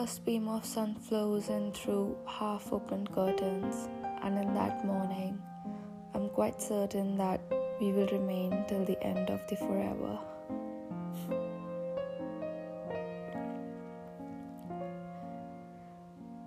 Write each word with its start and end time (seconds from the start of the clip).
first 0.00 0.24
beam 0.24 0.48
of 0.48 0.64
sun 0.64 0.94
flows 0.94 1.50
in 1.50 1.70
through 1.72 2.16
half 2.26 2.72
open 2.72 3.06
curtains, 3.08 3.86
and 4.22 4.38
in 4.38 4.54
that 4.54 4.82
morning, 4.82 5.38
I'm 6.14 6.30
quite 6.30 6.62
certain 6.62 7.18
that 7.18 7.42
we 7.78 7.92
will 7.92 8.06
remain 8.06 8.64
till 8.66 8.82
the 8.86 8.98
end 9.02 9.28
of 9.28 9.40
the 9.46 9.56
forever. 9.56 10.18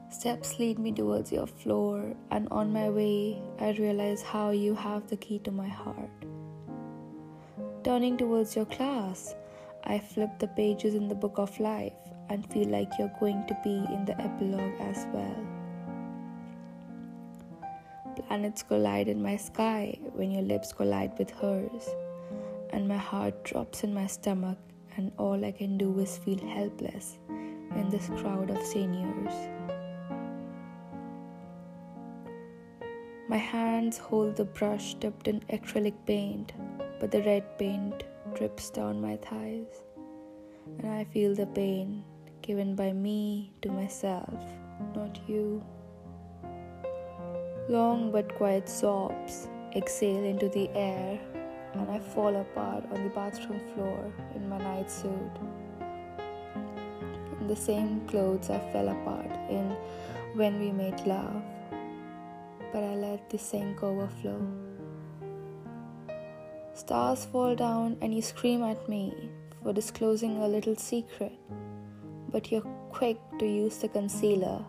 Steps 0.09 0.57
lead 0.57 0.79
me 0.79 0.91
towards 0.91 1.31
your 1.31 1.45
floor, 1.45 2.15
and 2.31 2.47
on 2.49 2.73
my 2.73 2.89
way, 2.89 3.39
I 3.59 3.73
realize 3.73 4.23
how 4.23 4.49
you 4.49 4.73
have 4.73 5.07
the 5.09 5.17
key 5.17 5.37
to 5.39 5.51
my 5.51 5.67
heart. 5.67 6.25
Turning 7.83 8.17
towards 8.17 8.55
your 8.55 8.65
class, 8.65 9.35
I 9.83 9.99
flip 9.99 10.39
the 10.39 10.47
pages 10.47 10.95
in 10.95 11.07
the 11.07 11.21
book 11.23 11.37
of 11.37 11.59
life 11.59 12.12
and 12.29 12.51
feel 12.51 12.67
like 12.69 12.91
you're 12.97 13.15
going 13.19 13.45
to 13.47 13.57
be 13.63 13.85
in 13.93 14.05
the 14.05 14.19
epilogue 14.19 14.79
as 14.79 15.05
well. 15.13 15.47
Planets 18.15 18.63
collide 18.63 19.07
in 19.07 19.21
my 19.21 19.35
sky 19.35 19.97
when 20.13 20.31
your 20.31 20.43
lips 20.43 20.71
collide 20.71 21.17
with 21.17 21.31
hers, 21.31 21.89
and 22.71 22.87
my 22.87 22.97
heart 22.97 23.43
drops 23.43 23.83
in 23.83 23.93
my 23.93 24.07
stomach, 24.07 24.57
and 24.97 25.11
all 25.17 25.43
I 25.43 25.51
can 25.51 25.77
do 25.77 25.99
is 25.99 26.17
feel 26.17 26.39
helpless 26.47 27.17
in 27.29 27.89
this 27.89 28.07
crowd 28.17 28.49
of 28.49 28.63
seniors. 28.63 29.33
My 33.27 33.37
hands 33.37 33.97
hold 33.97 34.35
the 34.35 34.45
brush 34.45 34.93
dipped 34.95 35.27
in 35.27 35.39
acrylic 35.51 35.95
paint, 36.05 36.53
but 36.99 37.11
the 37.11 37.23
red 37.23 37.57
paint 37.57 38.03
drips 38.35 38.69
down 38.69 39.01
my 39.01 39.17
thighs, 39.17 39.81
and 40.77 40.87
I 40.91 41.03
feel 41.05 41.33
the 41.33 41.47
pain 41.47 42.03
given 42.43 42.75
by 42.75 42.91
me 42.91 43.51
to 43.61 43.71
myself, 43.71 44.43
not 44.93 45.17
you. 45.27 45.63
Long 47.69 48.11
but 48.11 48.35
quiet 48.35 48.67
sobs 48.67 49.47
exhale 49.73 50.25
into 50.25 50.49
the 50.49 50.69
air, 50.75 51.19
and 51.73 51.89
I 51.89 51.99
fall 51.99 52.35
apart 52.35 52.83
on 52.91 53.03
the 53.03 53.09
bathroom 53.09 53.61
floor 53.73 54.13
in 54.35 54.47
my 54.49 54.57
night 54.57 54.91
suit. 54.91 55.35
In 57.39 57.47
the 57.47 57.55
same 57.55 58.05
clothes 58.07 58.49
I 58.49 58.59
fell 58.71 58.89
apart 58.89 59.31
in 59.49 59.75
when 60.35 60.59
we 60.59 60.71
made 60.71 60.99
love, 61.07 61.41
but 62.73 62.83
I 62.83 62.95
let 62.95 63.29
the 63.29 63.37
sink 63.37 63.81
overflow. 63.81 64.41
Stars 66.73 67.23
fall 67.25 67.55
down, 67.55 67.97
and 68.01 68.13
you 68.13 68.21
scream 68.21 68.63
at 68.63 68.89
me 68.89 69.13
for 69.61 69.71
disclosing 69.71 70.37
a 70.37 70.47
little 70.47 70.75
secret, 70.75 71.31
but 72.33 72.51
you're 72.51 72.69
quick 72.91 73.17
to 73.39 73.45
use 73.45 73.77
the 73.77 73.87
concealer 73.87 74.65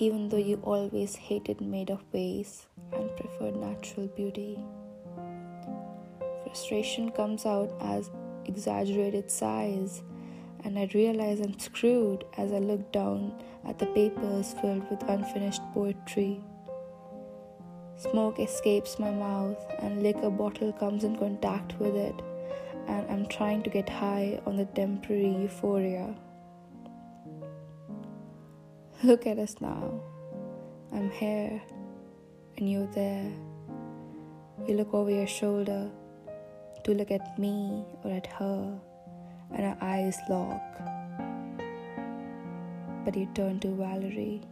even 0.00 0.30
though 0.30 0.38
you 0.38 0.58
always 0.62 1.14
hated 1.14 1.60
made 1.60 1.90
of 1.90 2.10
base 2.10 2.66
and 2.94 3.14
preferred 3.16 3.54
natural 3.54 4.06
beauty. 4.08 4.58
Frustration 6.44 7.10
comes 7.10 7.44
out 7.44 7.70
as 7.82 8.10
exaggerated 8.46 9.30
sighs, 9.30 10.02
and 10.64 10.78
I 10.78 10.88
realize 10.94 11.40
I'm 11.40 11.58
screwed 11.58 12.24
as 12.38 12.50
I 12.50 12.58
look 12.58 12.90
down 12.92 13.34
at 13.66 13.78
the 13.78 13.86
papers 13.86 14.54
filled 14.62 14.88
with 14.90 15.02
unfinished 15.02 15.62
poetry. 15.74 16.40
Smoke 17.96 18.40
escapes 18.40 18.98
my 18.98 19.10
mouth, 19.10 19.62
and 19.80 20.02
liquor 20.02 20.30
bottle 20.30 20.72
comes 20.72 21.04
in 21.04 21.16
contact 21.16 21.78
with 21.78 21.94
it, 21.94 22.14
and 22.88 23.08
I'm 23.10 23.26
trying 23.26 23.62
to 23.64 23.70
get 23.70 23.90
high 23.90 24.40
on 24.46 24.56
the 24.56 24.64
temporary 24.64 25.28
euphoria. 25.42 26.16
Look 29.02 29.26
at 29.26 29.38
us 29.38 29.56
now. 29.62 29.98
I'm 30.92 31.10
here 31.10 31.62
and 32.58 32.70
you're 32.70 32.86
there. 32.88 33.32
You 34.68 34.74
look 34.76 34.92
over 34.92 35.10
your 35.10 35.26
shoulder 35.26 35.90
to 36.84 36.92
look 36.92 37.10
at 37.10 37.38
me 37.38 37.82
or 38.04 38.10
at 38.10 38.26
her, 38.26 38.78
and 39.54 39.64
our 39.64 39.78
eyes 39.80 40.18
lock. 40.28 40.60
But 43.02 43.16
you 43.16 43.26
turn 43.34 43.58
to 43.60 43.68
Valerie. 43.68 44.42